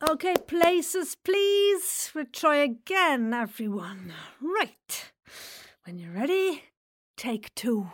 [0.00, 2.12] Okay, places, please.
[2.14, 4.12] We'll try again, everyone.
[4.40, 5.10] Right.
[5.84, 6.62] When you're ready,
[7.16, 7.90] take two.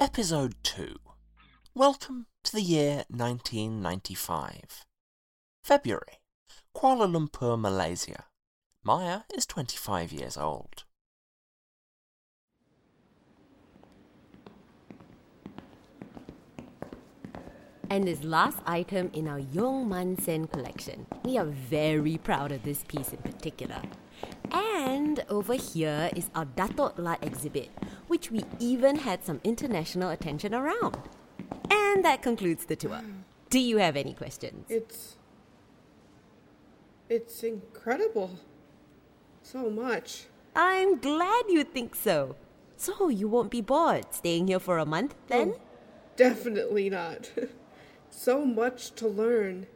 [0.00, 0.94] Episode 2
[1.74, 4.84] Welcome to the year 1995.
[5.64, 6.20] February,
[6.72, 8.26] Kuala Lumpur, Malaysia.
[8.84, 10.84] Maya is 25 years old.
[17.90, 21.06] And this last item in our Yong Mun Sen collection.
[21.24, 23.82] We are very proud of this piece in particular.
[24.52, 27.70] And over here is our Datuk La exhibit,
[28.08, 30.96] which we even had some international attention around.
[31.70, 33.02] And that concludes the tour.
[33.50, 34.66] Do you have any questions?
[34.68, 35.16] It's.
[37.08, 38.38] It's incredible.
[39.42, 40.24] So much.
[40.54, 42.36] I'm glad you think so.
[42.76, 45.54] So you won't be bored staying here for a month then?
[45.56, 45.60] Oh,
[46.16, 47.30] definitely not.
[48.10, 49.66] so much to learn.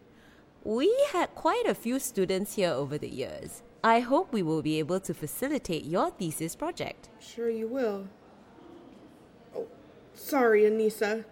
[0.64, 3.62] We had quite a few students here over the years.
[3.82, 7.08] I hope we will be able to facilitate your thesis project.
[7.18, 8.06] Sure, you will.
[10.14, 11.24] Sorry, Anissa.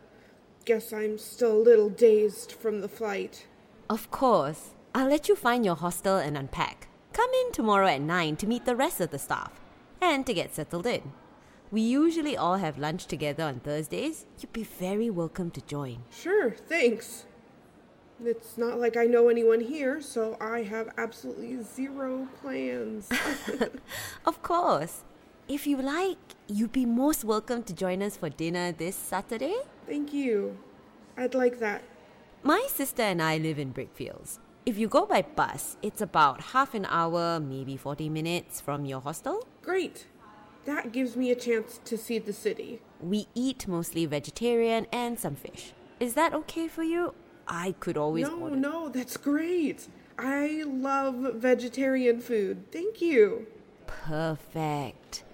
[0.65, 3.47] Guess I'm still a little dazed from the flight.
[3.89, 4.71] Of course.
[4.95, 6.89] I'll let you find your hostel and unpack.
[7.13, 9.61] Come in tomorrow at 9 to meet the rest of the staff
[10.01, 11.13] and to get settled in.
[11.71, 14.27] We usually all have lunch together on Thursdays.
[14.39, 15.99] You'd be very welcome to join.
[16.11, 17.27] Sure, thanks.
[18.25, 23.09] It's not like I know anyone here, so I have absolutely zero plans.
[24.27, 25.05] Of course.
[25.51, 29.57] If you like, you'd be most welcome to join us for dinner this Saturday.
[29.85, 30.57] Thank you.
[31.17, 31.83] I'd like that.
[32.45, 34.39] My sister and I live in Brickfields.
[34.65, 39.01] If you go by bus, it's about half an hour, maybe 40 minutes from your
[39.01, 39.45] hostel.
[39.61, 40.07] Great.
[40.67, 42.81] That gives me a chance to see the city.
[43.01, 45.73] We eat mostly vegetarian and some fish.
[45.99, 47.13] Is that okay for you?
[47.49, 48.55] I could always no, order.
[48.55, 49.89] no, that's great.
[50.17, 52.71] I love vegetarian food.
[52.71, 53.49] Thank you.
[53.89, 55.25] Perfect.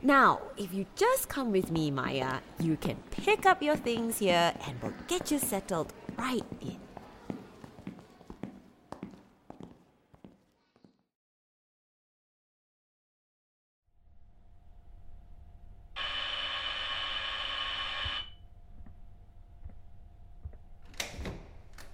[0.00, 4.54] Now, if you just come with me, Maya, you can pick up your things here
[4.64, 6.78] and we'll get you settled right in.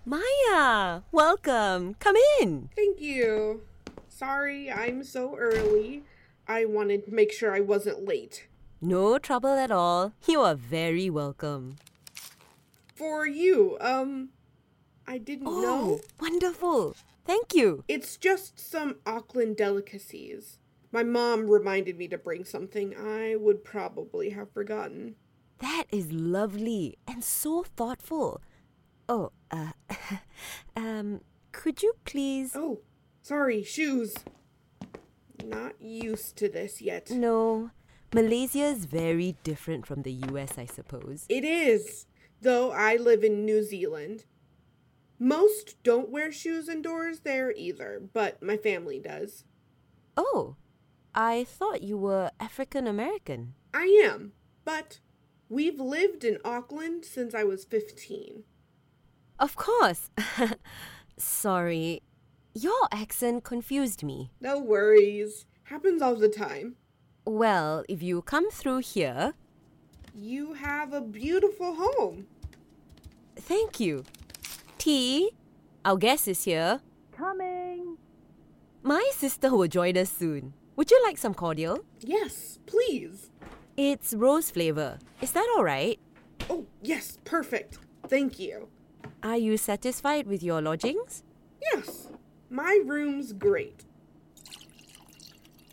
[0.05, 1.95] Maya, welcome.
[1.95, 2.69] Come in.
[2.77, 3.63] Thank you.
[4.11, 6.05] Sorry, I'm so early.
[6.47, 8.47] I wanted to make sure I wasn't late.
[8.81, 10.13] No trouble at all.
[10.29, 11.77] You are very welcome.
[12.95, 14.31] For you, um,
[15.07, 16.01] I didn't Oh, know.
[16.21, 16.95] wonderful.
[17.25, 17.85] Thank you.
[17.89, 20.59] It's just some Auckland delicacies.
[20.93, 25.17] My mom reminded me to bring something I would probably have forgotten.
[25.59, 28.41] That is lovely and so thoughtful.
[29.09, 29.73] Oh, uh,
[30.77, 31.23] um,
[31.53, 32.53] could you please?
[32.55, 32.81] Oh,
[33.23, 34.15] sorry, shoes.
[35.45, 37.11] Not used to this yet.
[37.11, 37.71] No,
[38.15, 41.27] Malaysia is very different from the US, I suppose.
[41.29, 42.07] It is,
[42.41, 44.25] though I live in New Zealand.
[45.19, 49.45] Most don't wear shoes indoors there either, but my family does.
[50.17, 50.57] Oh,
[51.15, 53.55] I thought you were African American.
[53.73, 54.33] I am,
[54.65, 55.01] but
[55.49, 58.45] we've lived in Auckland since I was 15.
[59.39, 60.11] Of course.
[61.17, 62.03] Sorry,
[62.55, 64.31] your accent confused me.
[64.41, 65.47] No worries.
[65.65, 66.77] Happens all the time.
[67.27, 69.35] Well, if you come through here,
[70.17, 72.27] You have a beautiful home.
[73.37, 74.05] thank you.
[74.79, 75.31] Tea?
[75.85, 76.81] our guest is here.
[77.13, 77.99] Coming.
[78.83, 80.53] My sister will join us soon.
[80.77, 81.81] Would you like some cordial?
[82.01, 83.31] Yes, please.
[83.77, 84.99] It's rose flavor.
[85.21, 85.99] Is that all right?
[86.49, 87.79] Oh, yes, perfect.
[88.09, 88.69] Thank you.
[89.23, 91.23] Are you satisfied with your lodgings?
[91.61, 92.09] Yes,
[92.55, 93.85] my room's great.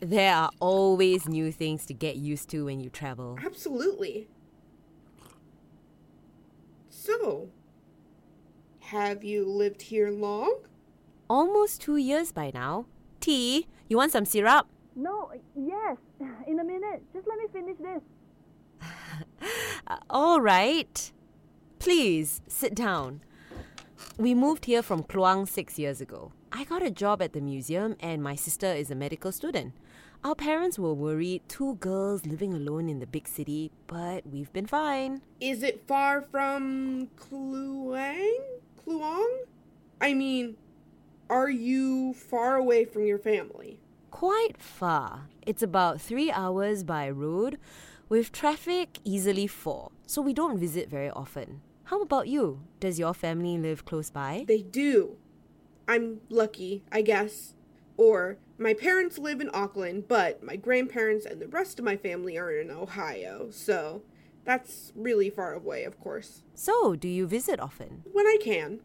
[0.00, 3.38] There are always new things to get used to when you travel.
[3.44, 4.26] Absolutely.
[6.90, 7.50] So,
[8.80, 10.56] have you lived here long?
[11.30, 12.86] Almost two years by now.
[13.20, 14.66] T, you want some syrup?
[14.96, 15.98] No, yes.
[16.48, 17.02] In a minute.
[17.12, 18.88] Just let me finish this.
[20.10, 21.12] All right.
[21.78, 23.22] Please sit down.
[24.18, 26.32] We moved here from Kluang six years ago.
[26.54, 29.72] I got a job at the museum, and my sister is a medical student.
[30.22, 34.66] Our parents were worried, two girls living alone in the big city, but we've been
[34.66, 35.22] fine.
[35.40, 38.36] Is it far from Kluang?
[38.84, 39.34] Kluang?
[40.02, 40.56] I mean,
[41.30, 43.80] are you far away from your family?
[44.10, 45.28] Quite far.
[45.46, 47.58] It's about three hours by road,
[48.10, 51.62] with traffic easily four, so we don't visit very often.
[51.84, 52.60] How about you?
[52.78, 54.44] Does your family live close by?
[54.46, 55.16] They do.
[55.88, 57.54] I'm lucky, I guess.
[57.96, 62.38] Or my parents live in Auckland, but my grandparents and the rest of my family
[62.38, 64.02] are in Ohio, so
[64.44, 66.42] that's really far away, of course.
[66.54, 68.02] So, do you visit often?
[68.12, 68.80] When I can.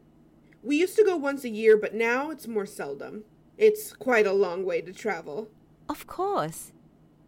[0.63, 3.23] We used to go once a year, but now it's more seldom.
[3.57, 5.49] It's quite a long way to travel.
[5.89, 6.73] Of course.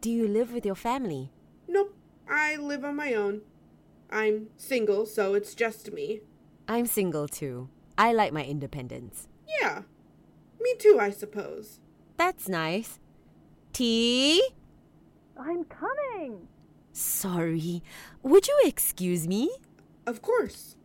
[0.02, 1.32] Do you live with your family?
[1.68, 1.96] Nope,
[2.30, 3.42] I live on my own.
[4.12, 6.22] I'm single, so it's just me.
[6.68, 7.70] I'm single too.
[7.98, 9.28] I like my independence.
[9.60, 9.84] Yeah,
[10.60, 11.80] me too, I suppose.
[12.18, 13.00] That's nice.
[13.74, 14.42] Tea?
[15.40, 16.48] I'm coming.
[16.92, 17.82] Sorry.
[18.24, 19.50] Would you excuse me?
[20.06, 20.76] Of course.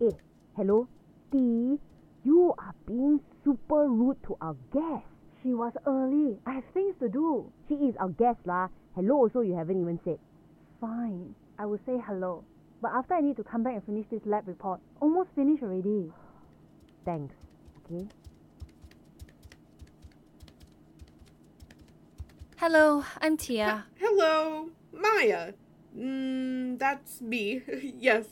[0.00, 0.10] Eh,
[0.56, 0.88] hello?
[1.30, 1.78] Dee,
[2.24, 5.04] you are being super rude to our guest.
[5.42, 6.38] She was early.
[6.46, 7.52] I have things to do.
[7.68, 8.68] She is our guest lah.
[8.94, 10.18] Hello also you haven't even said.
[10.80, 11.34] Fine.
[11.58, 12.44] I will say hello.
[12.80, 14.80] But after I need to come back and finish this lab report.
[15.00, 16.10] Almost finished already.
[17.04, 17.34] Thanks.
[17.84, 18.08] Okay?
[22.56, 23.84] Hello, I'm Tia.
[23.98, 25.52] Hello, Maya.
[25.96, 27.62] Mm, that's me.
[27.98, 28.26] yes.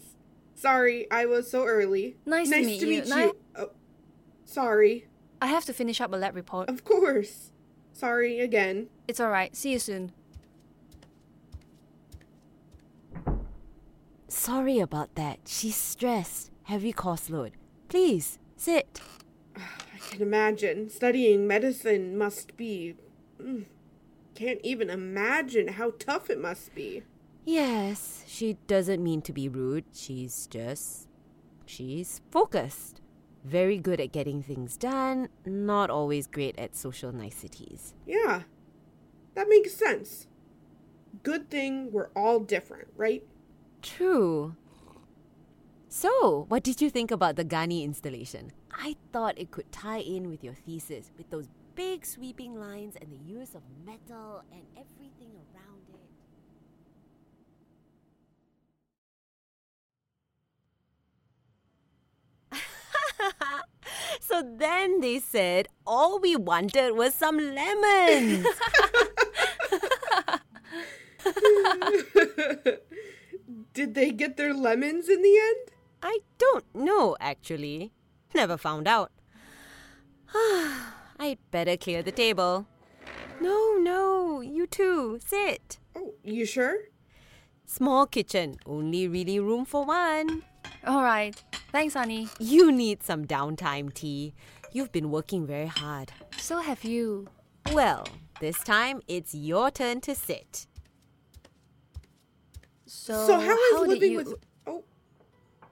[0.54, 2.16] Sorry, I was so early.
[2.24, 3.02] Nice to meet you.
[3.02, 3.36] Ni- you.
[3.56, 3.70] Oh,
[4.44, 5.08] sorry.
[5.40, 6.70] I have to finish up a lab report.
[6.70, 7.50] Of course.
[7.92, 8.88] Sorry again.
[9.06, 9.54] It's alright.
[9.54, 10.12] See you soon.
[14.28, 15.40] Sorry about that.
[15.46, 16.50] She's stressed.
[16.64, 17.52] Heavy course load.
[17.88, 19.00] Please, sit.
[19.56, 20.88] I can imagine.
[20.90, 22.96] Studying medicine must be.
[23.40, 23.66] Mm,
[24.34, 27.02] can't even imagine how tough it must be.
[27.44, 29.84] Yes, she doesn't mean to be rude.
[29.92, 31.08] She's just.
[31.66, 33.00] She's focused.
[33.44, 37.94] Very good at getting things done, not always great at social niceties.
[38.06, 38.42] Yeah,
[39.34, 40.28] that makes sense.
[41.24, 43.24] Good thing we're all different, right?
[43.82, 44.54] True.
[45.94, 48.52] So, what did you think about the Ghani installation?
[48.72, 53.12] I thought it could tie in with your thesis, with those big sweeping lines and
[53.12, 55.82] the use of metal and everything around
[62.52, 62.58] it.
[64.22, 68.46] so then they said all we wanted was some lemons.
[73.74, 75.68] Did they get their lemons in the end?
[76.02, 77.92] I don't know, actually.
[78.34, 79.12] Never found out.
[80.34, 82.66] I'd better clear the table.
[83.40, 85.18] No, no, you too.
[85.24, 85.78] sit.
[85.96, 86.76] Oh, you sure?
[87.66, 90.42] Small kitchen, only really room for one.
[90.86, 91.42] Alright.
[91.70, 92.28] Thanks, honey.
[92.38, 94.34] You need some downtime, Tea.
[94.72, 96.12] You've been working very hard.
[96.38, 97.28] So have you.
[97.72, 98.06] Well,
[98.40, 100.66] this time it's your turn to sit.
[102.86, 104.18] So, So how is did living you...
[104.18, 104.34] with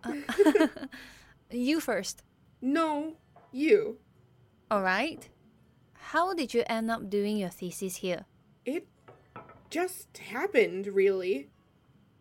[1.51, 2.23] You first.
[2.61, 3.17] no,
[3.51, 3.99] you.
[4.71, 5.29] Alright.
[5.95, 8.25] How did you end up doing your thesis here?
[8.65, 8.87] It
[9.69, 11.49] just happened, really.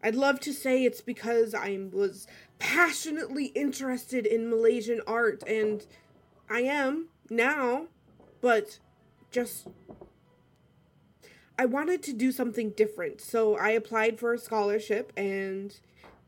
[0.01, 2.25] I'd love to say it's because I was
[2.57, 5.85] passionately interested in Malaysian art, and
[6.49, 7.87] I am now,
[8.41, 8.79] but
[9.31, 9.67] just.
[11.57, 15.77] I wanted to do something different, so I applied for a scholarship, and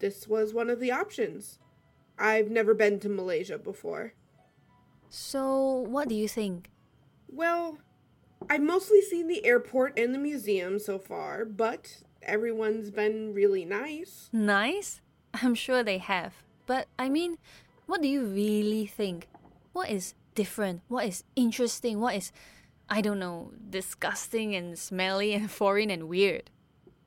[0.01, 1.59] this was one of the options.
[2.19, 4.13] I've never been to Malaysia before.
[5.09, 6.69] So, what do you think?
[7.29, 7.77] Well,
[8.49, 14.29] I've mostly seen the airport and the museum so far, but everyone's been really nice.
[14.33, 15.01] Nice?
[15.33, 16.33] I'm sure they have.
[16.65, 17.37] But I mean,
[17.85, 19.27] what do you really think?
[19.73, 20.81] What is different?
[20.87, 21.99] What is interesting?
[21.99, 22.31] What is,
[22.89, 26.49] I don't know, disgusting and smelly and foreign and weird?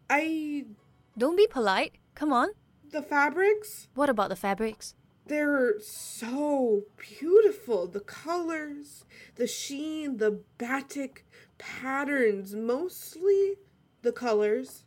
[0.08, 0.64] I.
[1.16, 1.92] Don't be polite.
[2.14, 2.48] Come on.
[2.90, 3.88] The fabrics?
[3.94, 4.94] What about the fabrics?
[5.26, 7.86] They're so beautiful.
[7.86, 9.04] The colors,
[9.36, 11.24] the sheen, the batik
[11.58, 13.54] patterns, mostly
[14.02, 14.84] the colors.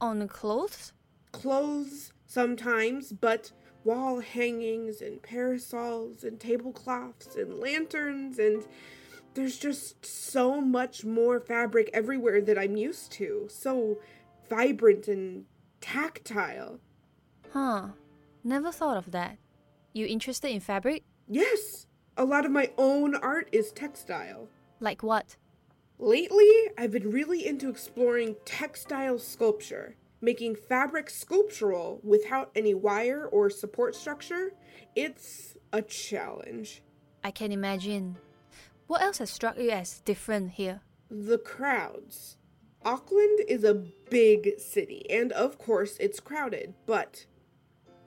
[0.00, 0.92] On the clothes?
[1.32, 3.52] Clothes sometimes, but
[3.84, 8.64] wall hangings and parasols and tablecloths and lanterns and
[9.34, 13.46] there's just so much more fabric everywhere that I'm used to.
[13.48, 13.98] So
[14.48, 15.44] vibrant and
[15.80, 16.80] tactile.
[17.52, 17.88] Huh.
[18.44, 19.38] Never thought of that.
[19.92, 21.02] You interested in fabric?
[21.28, 21.86] Yes,
[22.16, 24.48] a lot of my own art is textile.
[24.80, 25.36] Like what?
[25.98, 33.50] Lately, I've been really into exploring textile sculpture, making fabric sculptural without any wire or
[33.50, 34.52] support structure.
[34.94, 36.82] It's a challenge.
[37.24, 38.16] I can imagine.
[38.86, 40.80] What else has struck you as different here?
[41.10, 42.36] The crowds.
[42.84, 47.26] Auckland is a big city, and of course it's crowded, but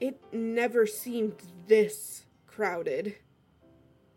[0.01, 1.35] it never seemed
[1.67, 3.15] this crowded.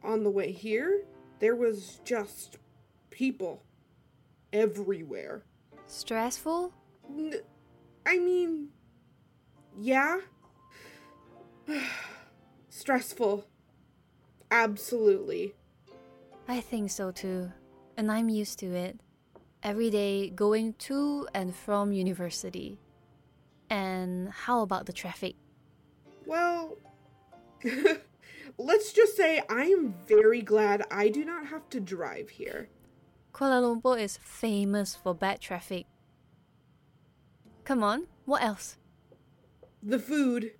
[0.02, 1.04] On the way here,
[1.38, 2.58] there was just
[3.10, 3.62] people
[4.52, 5.44] everywhere.
[5.86, 6.72] Stressful?
[7.08, 7.34] N-
[8.04, 8.68] I mean,
[9.78, 10.20] yeah.
[12.70, 13.46] Stressful.
[14.50, 15.54] Absolutely.
[16.48, 17.52] I think so too.
[17.96, 19.00] And I'm used to it.
[19.62, 22.78] Every day going to and from university.
[23.70, 25.36] And how about the traffic?
[26.26, 26.76] Well,
[28.58, 32.68] let's just say I am very glad I do not have to drive here.
[33.32, 35.86] Kuala Lumpur is famous for bad traffic.
[37.64, 38.76] Come on, what else?
[39.82, 40.52] The food.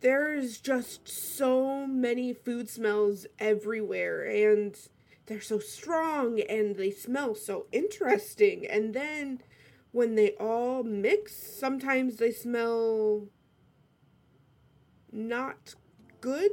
[0.00, 4.74] There's just so many food smells everywhere, and
[5.30, 8.66] they're so strong and they smell so interesting.
[8.66, 9.42] And then
[9.92, 13.28] when they all mix, sometimes they smell
[15.12, 15.74] not
[16.20, 16.50] good.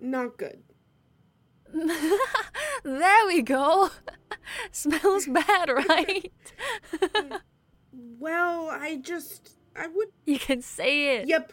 [0.00, 0.62] Not good.
[2.84, 3.90] there we go.
[4.72, 6.32] Smells bad, right?
[8.20, 9.50] Well, I just.
[9.76, 10.08] I would.
[10.26, 11.28] you can say it.
[11.28, 11.52] Yep.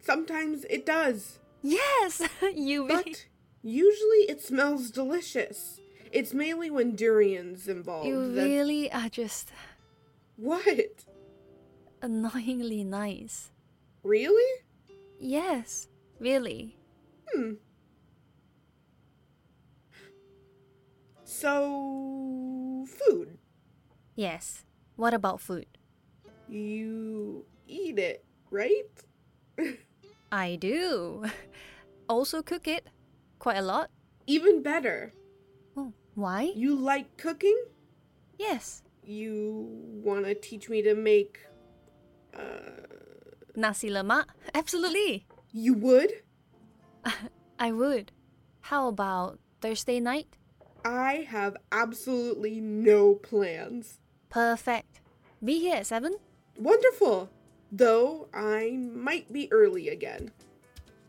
[0.00, 1.38] Sometimes it does.
[1.62, 2.22] Yes,
[2.54, 2.86] you.
[2.88, 3.26] But
[3.62, 5.80] usually it smells delicious.
[6.10, 8.08] It's mainly when durian's involved.
[8.08, 9.50] You that- really are just
[10.36, 11.04] What?
[12.02, 13.50] annoyingly nice.
[14.02, 14.61] Really?
[15.22, 15.86] Yes,
[16.18, 16.74] really.
[17.30, 17.62] Hmm.
[21.22, 23.38] So, food.
[24.16, 24.64] Yes.
[24.96, 25.66] What about food?
[26.48, 28.90] You eat it, right?
[30.32, 31.24] I do.
[32.08, 32.88] Also cook it.
[33.38, 33.90] Quite a lot.
[34.26, 35.14] Even better.
[35.76, 36.50] Oh, why?
[36.56, 37.62] You like cooking?
[38.40, 38.82] Yes.
[39.04, 39.70] You
[40.02, 41.38] want to teach me to make.
[42.34, 43.01] Uh.
[43.54, 44.24] Nasi lemak?
[44.54, 45.26] Absolutely.
[45.52, 46.12] You would?
[47.58, 48.12] I would.
[48.62, 50.26] How about Thursday night?
[50.84, 54.00] I have absolutely no plans.
[54.30, 55.00] Perfect.
[55.44, 56.14] Be here at 7?
[56.58, 57.28] Wonderful!
[57.70, 60.32] Though I might be early again.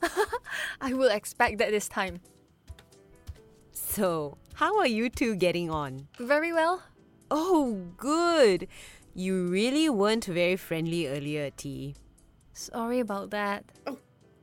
[0.81, 2.21] I will expect that this time.
[3.71, 6.07] So, how are you two getting on?
[6.19, 6.83] Very well.
[7.29, 8.67] Oh, good.
[9.15, 11.95] You really weren't very friendly earlier, T.
[12.53, 13.65] Sorry about that.
[13.87, 13.97] Oh,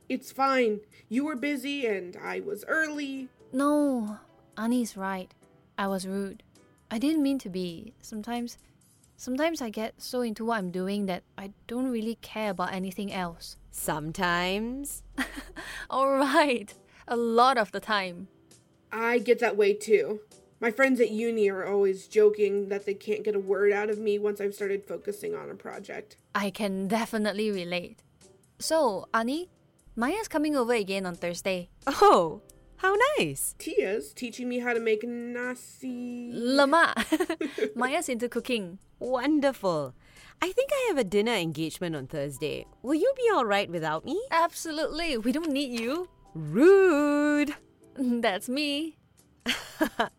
[0.09, 0.81] it's fine.
[1.09, 3.29] You were busy and I was early.
[3.53, 4.17] No,
[4.57, 5.33] Annie's right.
[5.77, 6.43] I was rude.
[6.89, 7.93] I didn't mean to be.
[8.01, 8.57] Sometimes
[9.15, 13.13] sometimes I get so into what I'm doing that I don't really care about anything
[13.13, 13.57] else.
[13.71, 15.03] Sometimes.
[15.89, 16.73] Alright.
[17.07, 18.27] A lot of the time.
[18.91, 20.19] I get that way too.
[20.61, 23.97] My friends at uni are always joking that they can't get a word out of
[23.97, 26.17] me once I've started focusing on a project.
[26.35, 28.03] I can definitely relate.
[28.59, 29.49] So, Annie,
[29.95, 31.69] Maya's coming over again on Thursday.
[31.87, 32.43] Oh,
[32.77, 33.55] how nice.
[33.57, 36.31] Tia's teaching me how to make nasi.
[36.31, 37.75] Lemak.
[37.75, 38.77] Maya's into cooking.
[38.99, 39.95] Wonderful.
[40.43, 42.67] I think I have a dinner engagement on Thursday.
[42.83, 44.21] Will you be alright without me?
[44.29, 45.17] Absolutely.
[45.17, 46.07] We don't need you.
[46.35, 47.55] Rude.
[47.95, 48.97] That's me.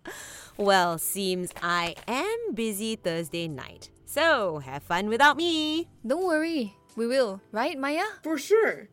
[0.59, 3.91] Well, seems I am busy Thursday night.
[4.05, 5.89] So, have fun without me.
[6.07, 6.77] Don't worry.
[6.95, 8.05] We will, right, Maya?
[8.23, 8.89] For sure.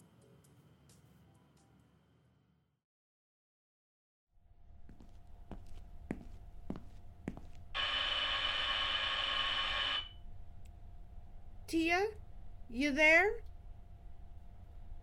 [11.67, 12.07] Tia,
[12.69, 13.31] you there?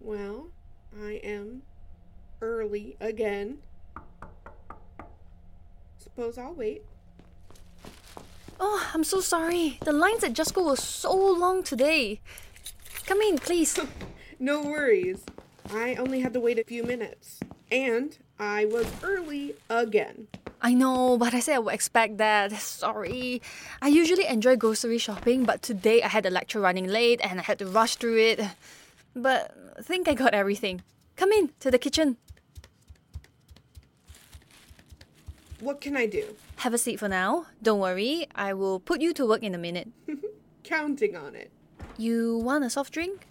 [0.01, 0.49] Well,
[1.01, 1.63] I am
[2.41, 3.59] early again.
[6.17, 6.83] Suppose I'll wait.
[8.59, 9.79] Oh, I'm so sorry.
[9.85, 12.21] The lines at Jusco were so long today.
[13.05, 13.79] Come in, please.
[14.39, 15.25] No worries.
[15.73, 17.41] I only had to wait a few minutes.
[17.71, 20.29] And I was early again.
[20.61, 22.53] I know, but I said I would expect that.
[22.53, 23.41] Sorry.
[23.81, 27.43] I usually enjoy grocery shopping, but today I had a lecture running late and I
[27.45, 28.41] had to rush through it.
[29.15, 30.83] But I think I got everything.
[31.17, 32.19] Come in to the kitchen.
[35.61, 36.37] What can I do?
[36.57, 37.47] Have a seat for now.
[37.63, 39.89] Don't worry, I will put you to work in a minute.
[40.65, 41.51] Counting on it.
[41.97, 43.27] You want a soft drink?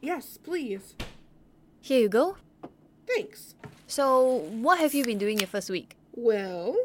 [0.00, 0.94] Yes, please.
[1.80, 2.36] Here you go.
[3.06, 3.54] Thanks.
[3.86, 5.96] So, what have you been doing your first week?
[6.14, 6.76] Well,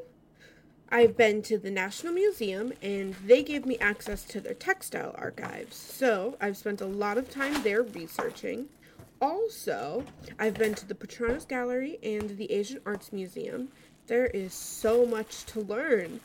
[0.89, 5.75] I've been to the National Museum and they gave me access to their textile archives.
[5.75, 8.67] So I've spent a lot of time there researching.
[9.19, 10.03] Also,
[10.37, 13.69] I've been to the Petronas Gallery and the Asian Arts Museum.
[14.07, 16.19] There is so much to learn.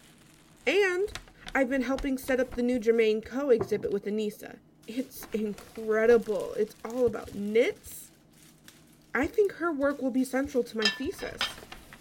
[0.66, 1.08] And
[1.54, 4.56] I've been helping set up the new Germaine Co exhibit with Anissa.
[4.86, 6.54] It's incredible.
[6.56, 8.10] It's all about knits.
[9.14, 11.40] I think her work will be central to my thesis.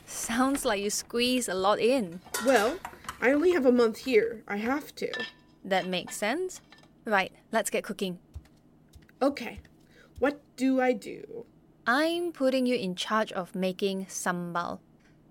[0.06, 2.22] Sounds like you squeeze a lot in.
[2.46, 2.80] Well,
[3.22, 4.42] I only have a month here.
[4.48, 5.12] I have to.
[5.64, 6.62] That makes sense.
[7.06, 8.20] Right, let's get cooking.
[9.22, 9.60] Okay,
[10.20, 11.46] what do I do?
[11.86, 14.80] I'm putting you in charge of making sambal.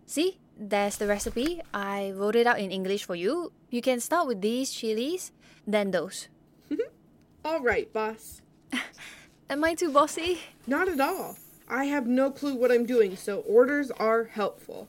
[0.06, 1.60] See, there's the recipe.
[1.74, 3.52] I wrote it out in English for you.
[3.70, 5.32] You can start with these chilies,
[5.66, 6.28] then those.
[7.44, 8.40] All right, boss.
[9.50, 10.40] Am I too bossy?
[10.66, 11.36] Not at all.
[11.68, 14.88] I have no clue what I'm doing, so orders are helpful.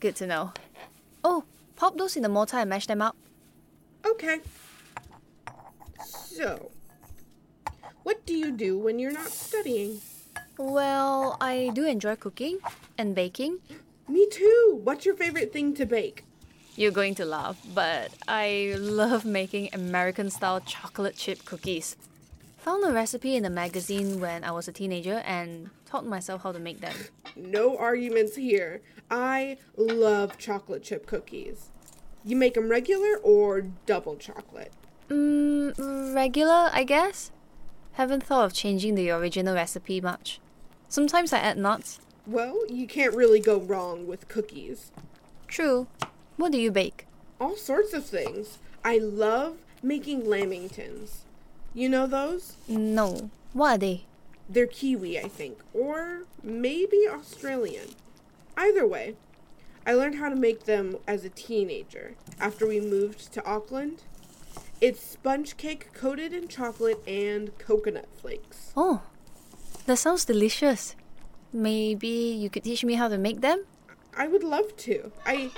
[0.00, 0.52] Good to know.
[1.24, 1.44] Oh,
[1.76, 3.16] pop those in the mortar and mash them up.
[4.06, 4.40] Okay.
[6.04, 6.70] So,
[8.02, 10.00] what do you do when you're not studying?
[10.56, 12.58] Well, I do enjoy cooking
[12.96, 13.58] and baking.
[14.08, 14.80] Me too.
[14.82, 16.24] What's your favorite thing to bake?
[16.76, 21.96] You're going to laugh, but I love making American style chocolate chip cookies.
[22.58, 26.52] Found a recipe in a magazine when I was a teenager and taught myself how
[26.52, 26.94] to make them.
[27.36, 28.80] No arguments here.
[29.10, 31.70] I love chocolate chip cookies.
[32.24, 34.72] You make them regular or double chocolate?
[35.08, 37.30] Mm, regular, I guess.
[37.92, 40.40] Haven't thought of changing the original recipe much.
[40.88, 42.00] Sometimes I add nuts.
[42.28, 44.92] Well, you can't really go wrong with cookies.
[45.46, 45.86] True.
[46.36, 47.06] What do you bake?
[47.40, 48.58] All sorts of things.
[48.84, 51.20] I love making lamingtons.
[51.72, 52.56] You know those?
[52.68, 53.30] No.
[53.54, 54.04] What are they?
[54.46, 57.94] They're Kiwi, I think, or maybe Australian.
[58.58, 59.16] Either way,
[59.86, 64.02] I learned how to make them as a teenager after we moved to Auckland.
[64.82, 68.72] It's sponge cake coated in chocolate and coconut flakes.
[68.76, 69.00] Oh,
[69.86, 70.94] that sounds delicious.
[71.52, 73.64] Maybe you could teach me how to make them?
[74.16, 75.12] I would love to.
[75.24, 75.50] I.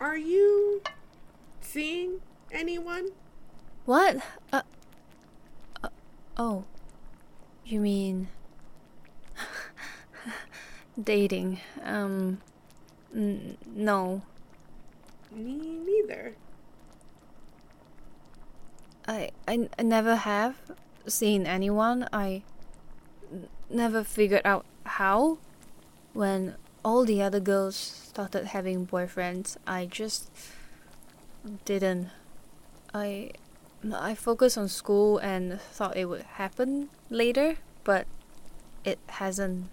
[0.00, 0.82] Are you
[1.60, 3.10] seeing anyone?
[3.84, 4.16] What?
[4.52, 4.62] Uh,
[5.82, 5.88] uh,
[6.36, 6.64] oh.
[7.64, 8.28] You mean.
[11.02, 11.60] dating.
[11.84, 12.40] Um.
[13.14, 14.22] N- no.
[15.30, 16.34] Me neither.
[19.06, 20.56] I, I, I never have
[21.06, 22.08] seen anyone.
[22.12, 22.42] I
[23.70, 25.38] never figured out how.
[26.12, 30.30] When all the other girls started having boyfriends, I just
[31.64, 32.10] didn't.
[32.92, 33.30] I
[33.90, 38.06] I focused on school and thought it would happen later, but
[38.84, 39.70] it hasn't.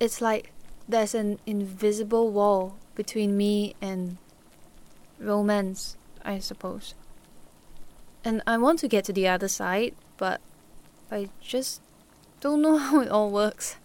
[0.00, 0.52] It's like
[0.88, 4.16] there's an invisible wall between me and
[5.18, 6.94] romance, I suppose.
[8.24, 10.40] And I want to get to the other side, but
[11.12, 11.82] I just
[12.40, 13.76] don't know how it all works.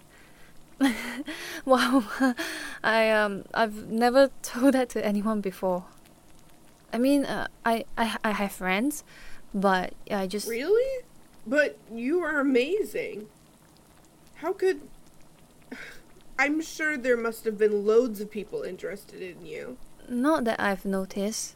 [1.66, 2.04] wow,
[2.84, 5.86] I um I've never told that to anyone before.
[6.94, 9.04] I mean, uh, I, I I have friends,
[9.54, 11.04] but I just Really?
[11.46, 13.28] But you are amazing.
[14.36, 14.82] How could.
[16.40, 19.78] I'm sure there must have been loads of people interested in you.
[20.08, 21.56] not that I've noticed.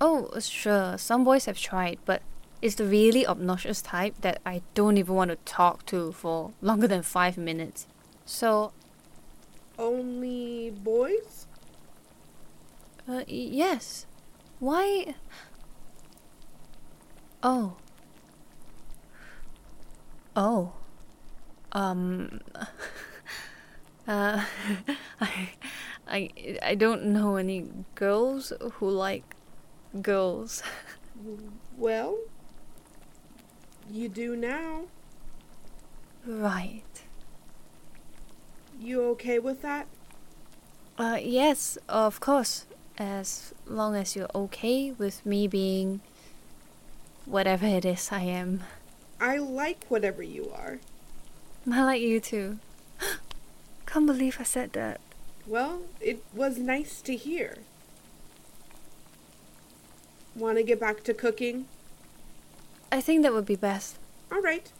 [0.00, 2.22] Oh, sure, some boys have tried, but
[2.60, 6.86] it's the really obnoxious type that I don't even want to talk to for longer
[6.88, 7.86] than five minutes.
[8.26, 8.72] So,
[9.78, 11.46] Only boys?
[13.08, 14.06] uh, yes.
[14.58, 15.14] Why?
[17.42, 17.76] Oh.
[20.34, 20.72] Oh.
[21.72, 22.40] Um.
[24.08, 24.44] uh,
[25.20, 25.50] I,
[26.08, 26.30] I,
[26.62, 29.34] I don't know any girls who like
[30.02, 30.62] girls.
[31.76, 32.16] Well,
[33.90, 34.82] you do now.
[36.26, 36.82] right.
[38.80, 39.86] You okay with that?
[40.98, 42.66] Uh, yes, of course.
[42.96, 46.00] As long as you're okay with me being
[47.26, 48.62] whatever it is I am.
[49.20, 50.78] I like whatever you are.
[51.70, 52.58] I like you too.
[53.86, 55.00] Can't believe I said that.
[55.46, 57.58] Well, it was nice to hear.
[60.34, 61.66] Want to get back to cooking?
[62.90, 63.96] I think that would be best.
[64.32, 64.70] All right.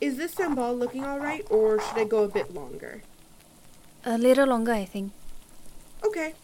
[0.00, 3.02] Is this sambal looking all right, or should I go a bit longer?
[4.04, 5.12] A little longer, I think.
[6.04, 6.34] Okay.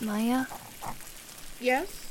[0.00, 0.46] Maya,
[1.60, 2.06] Yes?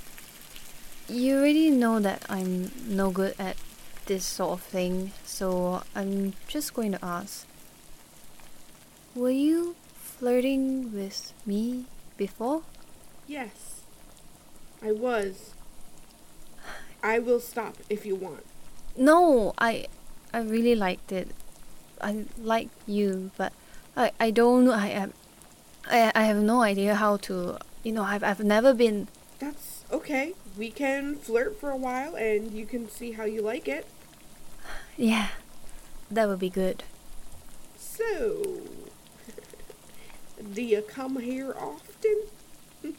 [1.08, 3.58] you already know that I'm no good at
[4.06, 7.48] this sort of thing, so I'm just going to ask.
[9.16, 11.86] Were you flirting with me
[12.18, 12.62] before?
[13.28, 13.82] Yes,
[14.82, 15.54] I was.
[17.02, 18.46] I will stop if you want.
[18.96, 19.88] No, I
[20.34, 21.30] I really liked it.
[22.02, 23.54] I like you, but
[23.96, 25.14] I I don't I am
[25.90, 29.08] I I have no idea how to you know I've I've never been
[29.40, 30.34] That's okay.
[30.58, 33.88] We can flirt for a while and you can see how you like it.
[34.98, 35.30] yeah.
[36.12, 36.84] That would be good.
[37.78, 38.64] So,
[40.54, 42.24] do you come here often?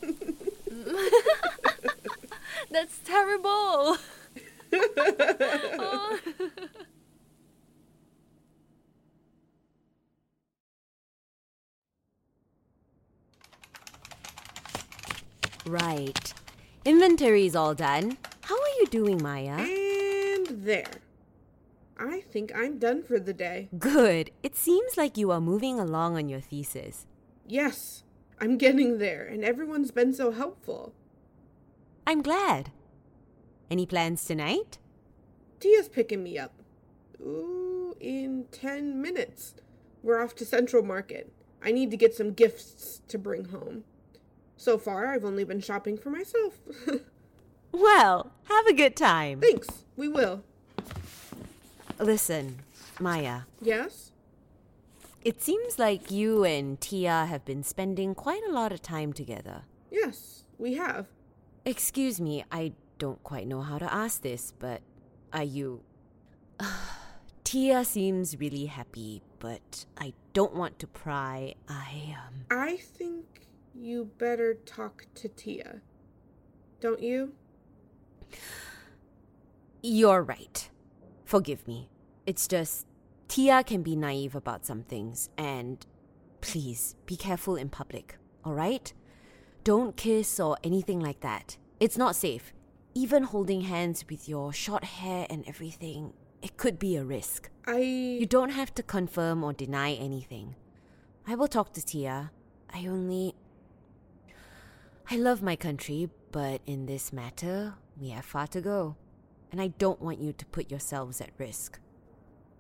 [2.71, 3.97] That's terrible.
[4.73, 6.19] Oh.
[15.67, 16.33] Right.
[16.85, 18.17] Inventory is all done.
[18.43, 19.59] How are you doing, Maya?
[19.59, 21.01] And there.
[21.99, 23.69] I think I'm done for the day.
[23.79, 24.31] Good.
[24.43, 27.07] It seems like you are moving along on your thesis.
[27.51, 28.05] Yes,
[28.41, 30.95] I'm getting there, and everyone's been so helpful.
[32.07, 32.71] I'm glad.
[33.69, 34.79] Any plans tonight?
[35.59, 36.53] Tia's picking me up.
[37.21, 39.55] Ooh, in 10 minutes.
[40.01, 41.33] We're off to Central Market.
[41.61, 43.83] I need to get some gifts to bring home.
[44.57, 46.59] So far, I've only been shopping for myself.
[47.73, 49.41] Well, have a good time.
[49.41, 50.43] Thanks, we will.
[52.01, 52.59] Listen,
[52.99, 54.10] Maya, Yes?
[55.23, 59.63] It seems like you and Tia have been spending quite a lot of time together.
[59.91, 61.07] Yes, we have.
[61.65, 64.83] Excuse me, I don't quite know how to ask this, but
[65.33, 65.83] are you.
[67.45, 71.55] Tia seems really happy, but I don't want to pry.
[71.69, 72.45] I, um.
[72.51, 73.25] I think
[73.75, 75.81] you better talk to Tia.
[76.81, 77.33] Don't you?
[79.83, 80.71] You're right.
[81.25, 81.91] Forgive me.
[82.27, 82.87] It's just.
[83.31, 85.87] Tia can be naive about some things, and
[86.41, 88.93] please be careful in public, alright?
[89.63, 91.57] Don't kiss or anything like that.
[91.79, 92.53] It's not safe.
[92.93, 96.13] Even holding hands with your short hair and everything,
[96.43, 97.49] it could be a risk.
[97.69, 97.79] I.
[97.79, 100.57] You don't have to confirm or deny anything.
[101.25, 102.33] I will talk to Tia.
[102.75, 103.37] I only.
[105.09, 108.97] I love my country, but in this matter, we have far to go.
[109.53, 111.79] And I don't want you to put yourselves at risk.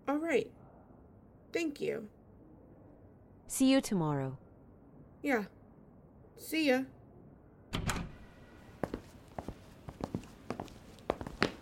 [0.07, 0.49] All right.
[1.53, 2.09] Thank you.
[3.47, 4.39] See you tomorrow.
[5.23, 5.45] Yeah.
[6.37, 6.83] See ya.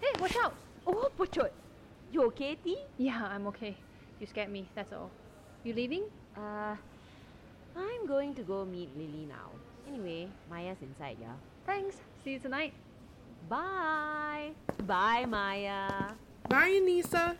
[0.01, 0.55] Hey, watch out!
[0.87, 1.51] Oh, Puchut.
[2.13, 2.79] You okay, T?
[2.99, 3.77] Yeah, I'm okay.
[4.21, 5.11] You scared me, that's all.
[5.65, 6.05] You leaving?
[6.37, 6.77] Uh,
[7.77, 9.51] I'm going to go meet Lily now.
[9.89, 11.35] Anyway, Maya's inside, yeah?
[11.67, 11.97] Thanks.
[12.23, 12.73] See you tonight.
[13.49, 14.51] Bye!
[14.87, 16.13] Bye, Maya!
[16.49, 17.37] Bye, Anissa.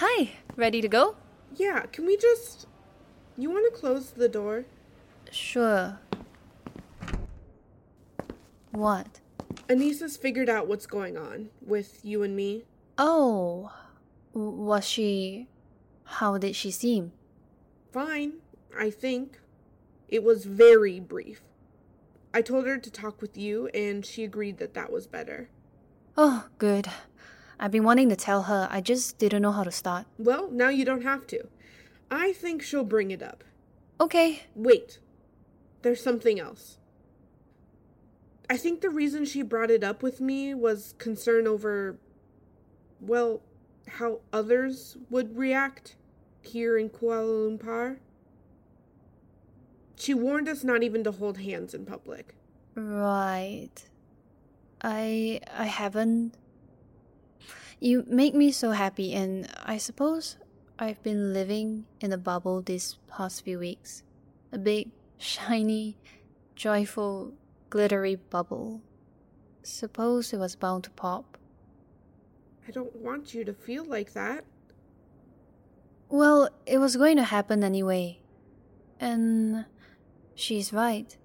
[0.00, 1.16] Hi, ready to go?
[1.56, 2.68] Yeah, can we just.
[3.36, 4.64] You want to close the door?
[5.32, 5.98] Sure.
[8.70, 9.18] What?
[9.68, 12.62] Anissa's figured out what's going on with you and me.
[12.96, 13.72] Oh,
[14.32, 15.48] was she.
[16.04, 17.10] How did she seem?
[17.90, 18.34] Fine,
[18.78, 19.40] I think.
[20.08, 21.40] It was very brief.
[22.32, 25.48] I told her to talk with you, and she agreed that that was better.
[26.16, 26.88] Oh, good.
[27.60, 30.06] I've been wanting to tell her, I just didn't know how to start.
[30.18, 31.48] Well, now you don't have to.
[32.10, 33.44] I think she'll bring it up.
[34.00, 34.44] Okay.
[34.54, 34.98] Wait,
[35.82, 36.78] there's something else.
[38.48, 41.98] I think the reason she brought it up with me was concern over,
[43.00, 43.42] well,
[43.88, 45.96] how others would react
[46.40, 47.98] here in Kuala Lumpur.
[49.96, 52.34] She warned us not even to hold hands in public.
[52.74, 53.88] Right.
[54.80, 56.34] I I haven't.
[57.80, 60.36] You make me so happy and I suppose
[60.78, 64.02] I've been living in a bubble these past few weeks.
[64.52, 65.96] A big, shiny,
[66.56, 67.34] joyful,
[67.70, 68.82] glittery bubble.
[69.62, 71.38] Suppose it was bound to pop.
[72.66, 74.44] I don't want you to feel like that.
[76.08, 78.20] Well, it was going to happen anyway.
[78.98, 79.66] And
[80.34, 81.16] she's right.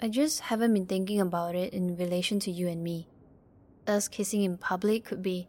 [0.00, 3.08] I just haven't been thinking about it in relation to you and me.
[3.86, 5.48] Us kissing in public could be.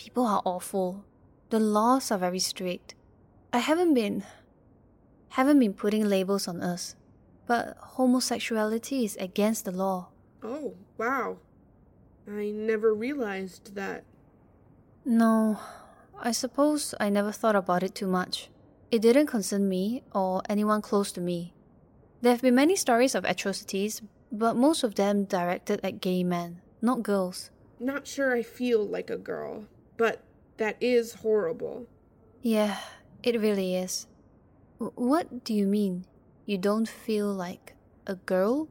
[0.00, 1.04] People are awful.
[1.50, 2.94] The laws are very strict.
[3.52, 4.24] I haven't been.
[5.36, 6.96] haven't been putting labels on us.
[7.46, 10.08] But homosexuality is against the law.
[10.42, 11.36] Oh, wow.
[12.26, 14.04] I never realized that.
[15.04, 15.60] No,
[16.18, 18.48] I suppose I never thought about it too much.
[18.90, 21.52] It didn't concern me or anyone close to me.
[22.22, 24.00] There have been many stories of atrocities,
[24.32, 27.50] But most of them directed at gay men, not girls.
[27.78, 29.66] Not sure I feel like a girl,
[30.00, 30.22] but
[30.56, 31.86] that is horrible.
[32.40, 32.78] Yeah,
[33.22, 34.06] it really is.
[34.78, 36.06] W- what do you mean?
[36.46, 37.74] You don't feel like
[38.06, 38.68] a girl?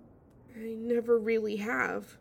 [0.58, 2.18] I never really have.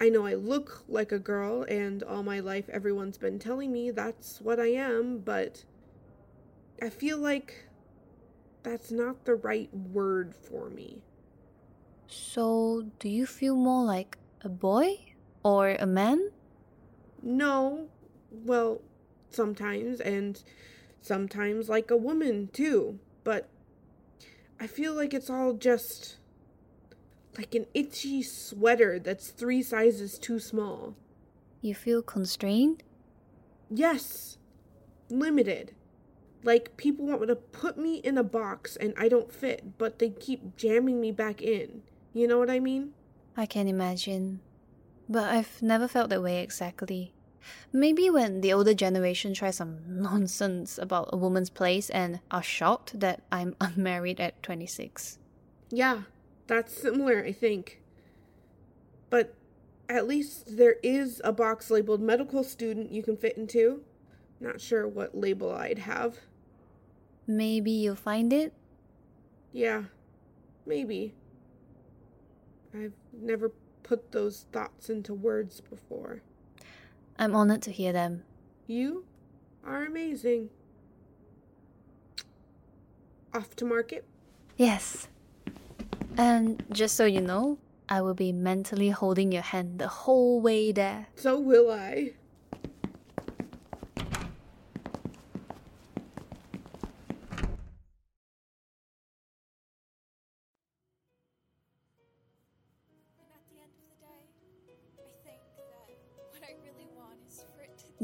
[0.00, 3.92] I know I look like a girl, and all my life everyone's been telling me
[3.92, 5.64] that's what I am, but
[6.82, 7.68] I feel like
[8.64, 10.98] that's not the right word for me.
[12.08, 16.32] So, do you feel more like a boy or a man?
[17.22, 17.88] No,
[18.44, 18.80] well,
[19.30, 20.42] sometimes, and
[21.00, 23.48] sometimes like a woman too, but
[24.58, 26.16] I feel like it's all just
[27.36, 30.94] like an itchy sweater that's three sizes too small.
[31.60, 32.82] You feel constrained?
[33.70, 34.38] Yes,
[35.10, 35.74] limited.
[36.42, 39.98] Like people want me to put me in a box and I don't fit, but
[39.98, 41.82] they keep jamming me back in.
[42.12, 42.92] You know what I mean?
[43.36, 44.40] I can imagine.
[45.08, 47.12] But I've never felt that way exactly.
[47.72, 53.00] Maybe when the older generation tries some nonsense about a woman's place and are shocked
[53.00, 55.18] that I'm unmarried at 26.
[55.70, 56.02] Yeah,
[56.46, 57.80] that's similar, I think.
[59.10, 59.34] But
[59.88, 63.82] at least there is a box labeled medical student you can fit into.
[64.40, 66.18] Not sure what label I'd have.
[67.26, 68.52] Maybe you'll find it?
[69.52, 69.84] Yeah,
[70.66, 71.14] maybe.
[72.74, 76.22] I've never put those thoughts into words before.
[77.18, 78.24] I'm honored to hear them.
[78.66, 79.04] You
[79.64, 80.50] are amazing.
[83.34, 84.04] Off to market?
[84.56, 85.08] Yes.
[86.16, 90.72] And just so you know, I will be mentally holding your hand the whole way
[90.72, 91.06] there.
[91.14, 92.14] So will I.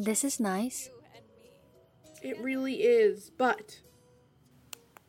[0.04, 0.88] This is nice.
[0.88, 1.24] you and
[2.24, 2.28] me.
[2.28, 3.78] It really is, but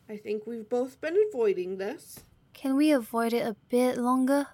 [0.08, 2.20] I think we've both been avoiding this.
[2.54, 4.50] Can we avoid it a bit longer?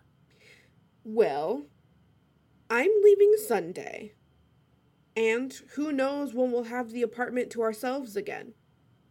[1.04, 1.65] Well,
[2.69, 4.13] I'm leaving Sunday.
[5.13, 8.54] And who knows when we'll have the apartment to ourselves again.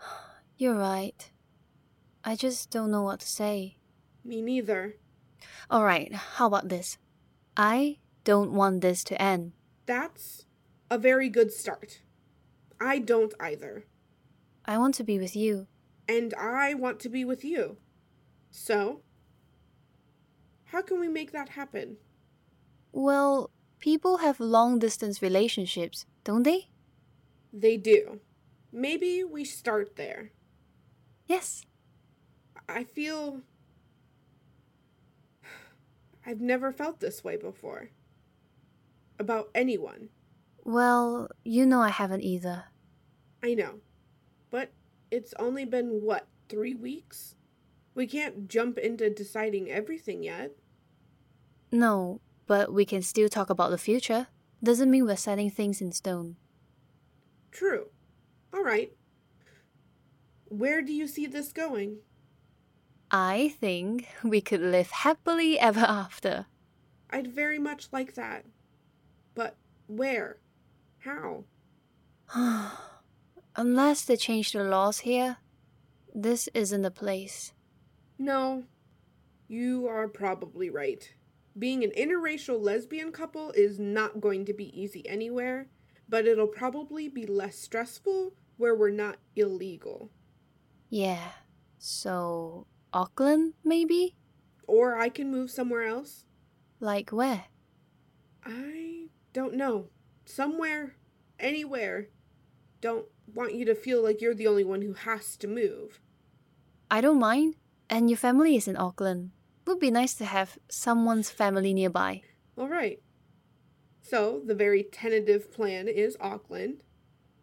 [0.57, 1.31] You're right.
[2.25, 3.77] I just don't know what to say.
[4.25, 4.97] Me neither.
[5.71, 6.97] Alright, how about this?
[7.55, 9.53] I don't want this to end.
[9.85, 10.47] That's
[10.91, 12.01] a very good start.
[12.81, 13.85] I don't either.
[14.65, 15.67] I want to be with you.
[16.09, 17.77] And I want to be with you.
[18.51, 19.03] So,
[20.67, 21.97] how can we make that happen?
[22.93, 26.69] Well, people have long distance relationships, don't they?
[27.53, 28.21] They do.
[28.73, 30.33] Maybe we start there.
[31.27, 31.65] Yes.
[32.69, 33.41] I feel.
[36.27, 37.91] I've never felt this way before.
[39.19, 40.11] About anyone.
[40.69, 42.65] Well, you know I haven't either.
[43.43, 43.81] I know.
[44.51, 44.71] But
[45.11, 47.37] it's only been, what, three weeks?
[47.95, 50.51] We can't jump into deciding everything yet.
[51.73, 54.27] No, but we can still talk about the future.
[54.63, 56.37] Doesn't mean we're setting things in stone.
[57.51, 57.87] True.
[58.53, 58.93] All right.
[60.51, 62.01] Where do you see this going?
[63.11, 66.45] I think we could live happily ever after.
[67.09, 68.45] I'd very much like that.
[69.35, 70.37] But where?
[70.99, 71.45] How?
[73.57, 75.39] Unless they change the laws here,
[76.15, 77.53] this isn't the place.
[78.19, 78.65] No,
[79.47, 81.15] you are probably right.
[81.59, 85.69] Being an interracial lesbian couple is not going to be easy anywhere,
[86.09, 90.11] but it'll probably be less stressful where we're not illegal.
[90.91, 91.33] Yeah.
[91.79, 94.17] So, Auckland, maybe?
[94.67, 96.25] Or I can move somewhere else.
[96.81, 97.45] Like where?
[98.45, 99.89] I don't know.
[100.29, 100.95] Somewhere,
[101.41, 102.09] anywhere.
[102.83, 106.01] Don't want you to feel like you're the only one who has to move.
[106.91, 107.55] I don't mind.
[107.89, 109.31] And your family is in Auckland.
[109.67, 112.21] Would be nice to have someone's family nearby.
[112.59, 113.01] All right.
[114.03, 116.83] So, the very tentative plan is Auckland.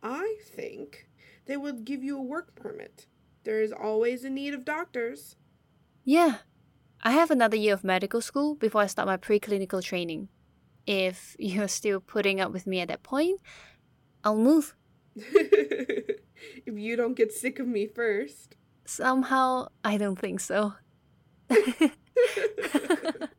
[0.03, 1.07] I think
[1.47, 3.07] they would give you a work permit.
[3.45, 5.37] There is always a need of doctors.
[6.03, 6.37] Yeah.
[7.01, 10.29] I have another year of medical school before I start my preclinical training.
[10.87, 13.39] If you're still putting up with me at that point,
[14.23, 14.75] I'll move.
[15.15, 16.19] if
[16.67, 18.55] you don't get sick of me first.
[18.85, 20.73] Somehow, I don't think so.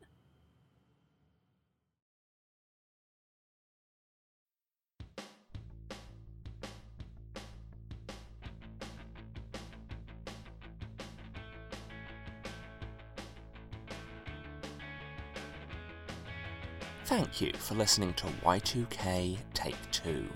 [17.37, 20.27] Thank you for listening to Y2K Take 2.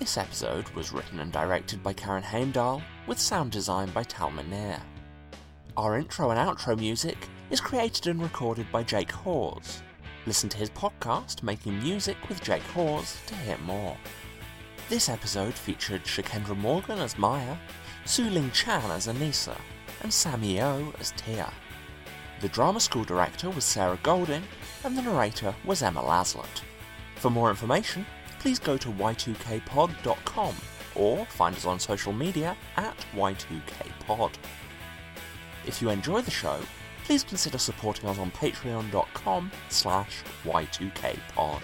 [0.00, 4.32] This episode was written and directed by Karen Heimdahl, with sound design by Tal.
[5.76, 7.16] Our intro and outro music
[7.50, 9.84] is created and recorded by Jake Hawes.
[10.26, 13.96] Listen to his podcast, Making Music with Jake Hawes, to hear more.
[14.88, 17.56] This episode featured Shakendra Morgan as Maya,
[18.06, 19.56] Su Ling Chan as Anissa,
[20.02, 21.52] and Sammy O as Tia.
[22.40, 24.42] The drama school director was Sarah Golding,
[24.82, 26.62] and the narrator was Emma Laslett.
[27.16, 28.06] For more information,
[28.38, 30.54] please go to y2kpod.com
[30.94, 34.32] or find us on social media at y2kpod.
[35.66, 36.58] If you enjoy the show,
[37.04, 41.60] please consider supporting us on patreon.com slash y2kpod.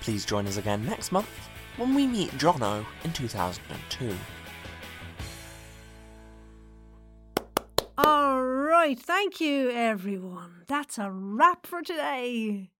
[0.00, 1.28] Please join us again next month
[1.76, 4.16] when we meet Jono in 2002.
[8.80, 10.64] Right, thank you, everyone.
[10.66, 12.70] That's a wrap for today.